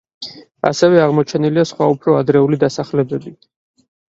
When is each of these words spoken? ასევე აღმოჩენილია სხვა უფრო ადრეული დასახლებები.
ასევე 0.69 1.01
აღმოჩენილია 1.03 1.65
სხვა 1.73 1.91
უფრო 1.97 2.17
ადრეული 2.23 2.61
დასახლებები. 2.67 3.37